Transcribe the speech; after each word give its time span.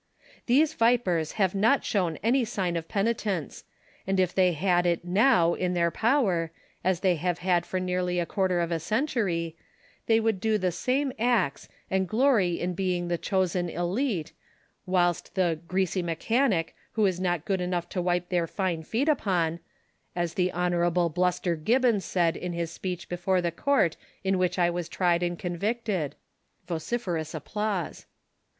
]These 0.47 0.73
vipers 0.73 1.33
have 1.33 1.53
not 1.53 1.85
shown 1.85 2.17
any 2.23 2.43
sign 2.43 2.75
of 2.75 2.87
peni 2.87 3.13
tence; 3.13 3.61
and 4.07 4.19
if 4.19 4.33
they 4.33 4.51
liad 4.55 4.87
it 4.87 5.05
note 5.05 5.53
in 5.59 5.75
their 5.75 5.91
power, 5.91 6.51
as 6.83 7.01
they 7.01 7.17
have 7.17 7.37
had 7.45 7.67
for 7.67 7.79
nearly 7.79 8.19
a 8.19 8.25
quarter 8.25 8.61
of 8.61 8.71
a 8.71 8.79
century, 8.79 9.55
they 10.07 10.19
would 10.19 10.39
do 10.41 10.57
the 10.57 10.71
same 10.71 11.13
acts, 11.19 11.69
and 11.91 12.09
glory 12.09 12.59
in 12.59 12.73
being 12.73 13.09
the 13.09 13.17
chosen 13.19 13.67
<fli(e, 13.69 14.31
whilst 14.87 15.35
the' 15.35 15.59
greasy 15.67 16.01
mechanic, 16.01 16.75
who 16.93 17.05
is 17.05 17.19
not 17.19 17.45
good 17.45 17.61
enough 17.61 17.87
to 17.89 18.01
wipe 18.01 18.29
their 18.29 18.47
fine 18.47 18.81
feet 18.81 19.07
upon,' 19.07 19.59
as 20.15 20.33
the 20.33 20.51
Hon,(?) 20.51 21.09
Bluster 21.13 21.55
Gibbons 21.55 22.03
said 22.03 22.35
in 22.35 22.53
his 22.53 22.71
speech 22.71 23.07
before 23.07 23.39
the 23.39 23.51
court 23.51 23.97
in 24.23 24.39
which 24.39 24.57
I 24.57 24.71
was 24.71 24.89
tried 24.89 25.21
and 25.21 25.37
con 25.37 25.57
victed. 25.59 26.13
[Vociferous 26.65 27.35
applause. 27.35 28.07